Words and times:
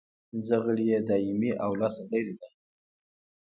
پنځه 0.29 0.57
غړي 0.65 0.85
یې 0.91 0.99
دایمي 1.09 1.51
او 1.63 1.71
لس 1.79 1.95
غیر 2.09 2.27
دایمي 2.39 2.39
دي. 2.39 2.49